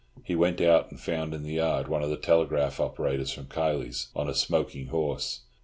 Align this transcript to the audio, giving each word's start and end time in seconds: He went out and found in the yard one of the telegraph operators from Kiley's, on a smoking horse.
He 0.23 0.33
went 0.33 0.59
out 0.61 0.89
and 0.89 0.99
found 0.99 1.31
in 1.31 1.43
the 1.43 1.53
yard 1.53 1.87
one 1.87 2.01
of 2.01 2.09
the 2.09 2.17
telegraph 2.17 2.79
operators 2.79 3.31
from 3.33 3.45
Kiley's, 3.45 4.07
on 4.15 4.27
a 4.27 4.33
smoking 4.33 4.87
horse. 4.87 5.41